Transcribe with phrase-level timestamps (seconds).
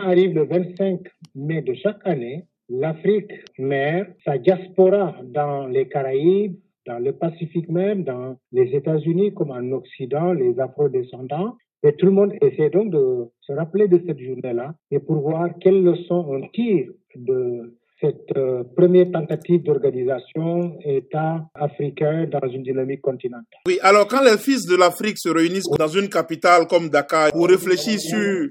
[0.00, 1.00] arrive le 25
[1.34, 8.04] mai de chaque année, l'Afrique mère, sa diaspora dans les Caraïbes, dans le Pacifique même,
[8.04, 11.56] dans les États-Unis comme en Occident, les afro-descendants.
[11.82, 15.48] Et tout le monde essaie donc de se rappeler de cette journée-là et pour voir
[15.60, 23.02] quelles leçons on tire de cette euh, première tentative d'organisation État africain dans une dynamique
[23.02, 23.44] continentale.
[23.66, 27.46] Oui, alors quand les fils de l'Afrique se réunissent dans une capitale comme Dakar pour
[27.48, 28.48] réfléchir sur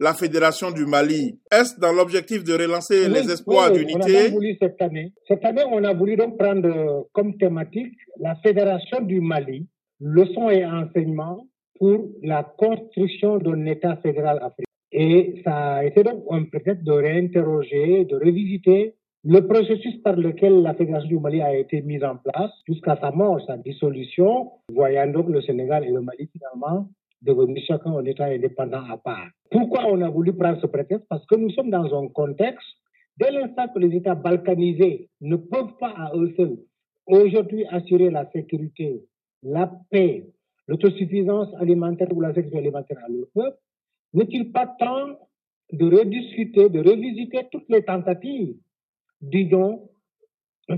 [0.00, 1.38] la Fédération du Mali.
[1.52, 5.12] Est-ce dans l'objectif de relancer les espoirs d'unité On a voulu cette année.
[5.28, 9.66] Cette année, on a voulu donc prendre comme thématique la Fédération du Mali,
[10.00, 11.46] leçons et enseignements
[11.78, 14.64] pour la construction d'un État fédéral africain.
[14.92, 20.62] Et ça a été donc un prétexte de réinterroger, de revisiter le processus par lequel
[20.62, 25.08] la Fédération du Mali a été mise en place jusqu'à sa mort, sa dissolution, voyant
[25.08, 26.88] donc le Sénégal et le Mali finalement
[27.22, 29.28] devenir chacun un État indépendant à part.
[29.50, 31.06] Pourquoi on a voulu prendre ce prétexte?
[31.08, 32.66] Parce que nous sommes dans un contexte,
[33.18, 36.58] dès l'instant que les États balkanisés ne peuvent pas à eux seuls
[37.06, 39.02] aujourd'hui assurer la sécurité,
[39.42, 40.26] la paix,
[40.68, 43.58] l'autosuffisance alimentaire ou la sécurité alimentaire à leur peuple,
[44.12, 45.18] n'est-il pas temps
[45.72, 48.56] de rediscuter, de revisiter toutes les tentatives
[49.20, 49.88] d'union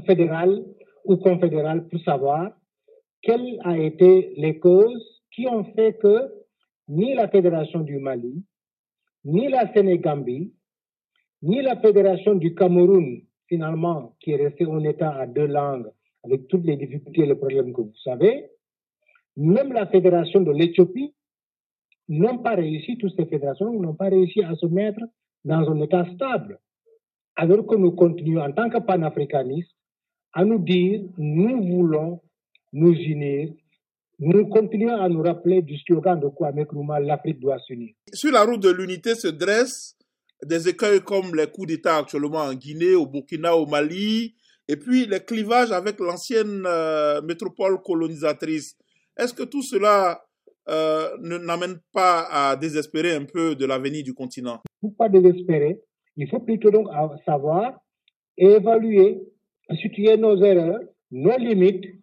[0.06, 0.64] fédérale
[1.04, 2.50] ou confédérale pour savoir
[3.22, 6.32] quelles ont été les causes qui ont fait que
[6.88, 8.44] ni la Fédération du Mali,
[9.24, 10.52] ni la Sénégambie,
[11.42, 15.90] ni la Fédération du Cameroun, finalement, qui est resté en État à deux langues,
[16.24, 18.50] avec toutes les difficultés et les problèmes que vous savez,
[19.36, 21.14] même la Fédération de l'Éthiopie,
[22.08, 25.00] n'ont pas réussi, toutes ces fédérations n'ont pas réussi à se mettre
[25.44, 26.58] dans un État stable.
[27.36, 29.74] Alors que nous continuons en tant que panafricanistes
[30.34, 32.20] à nous dire, nous voulons
[32.72, 33.52] nous unir,
[34.18, 37.94] nous continuons à nous rappeler du slogan de Kwame Nkrumah, l'Afrique doit s'unir.
[38.12, 39.96] Sur la route de l'unité se dressent
[40.44, 44.34] des écueils comme les coups d'État actuellement en Guinée, au Burkina, au Mali,
[44.68, 48.76] et puis les clivages avec l'ancienne euh, métropole colonisatrice.
[49.18, 50.22] Est-ce que tout cela
[50.68, 54.60] euh, n'amène pas à désespérer un peu de l'avenir du continent?
[54.82, 55.80] Il ne faut pas désespérer.
[56.16, 56.88] Il faut plutôt donc
[57.24, 57.80] savoir
[58.36, 59.22] évaluer,
[59.80, 60.80] situer nos erreurs,
[61.10, 62.01] nos limites,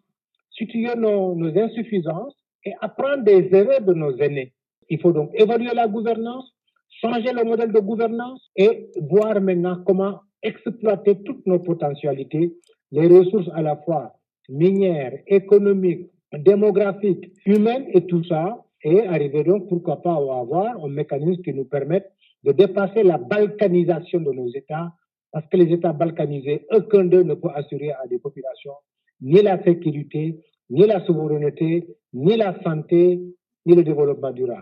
[0.59, 4.53] situer nos, nos insuffisances et apprendre des erreurs de nos aînés.
[4.89, 6.53] Il faut donc évaluer la gouvernance,
[7.01, 12.53] changer le modèle de gouvernance et voir maintenant comment exploiter toutes nos potentialités,
[12.91, 14.13] les ressources à la fois
[14.49, 20.89] minières, économiques, démographiques, humaines et tout ça, et arriver donc, pourquoi pas, à avoir un
[20.89, 22.11] mécanisme qui nous permette
[22.43, 24.91] de dépasser la balkanisation de nos États,
[25.31, 28.73] parce que les États balkanisés, aucun d'eux ne peut assurer à des populations
[29.21, 33.19] ni la sécurité, ni la souveraineté, ni la santé,
[33.65, 34.57] ni le développement durable.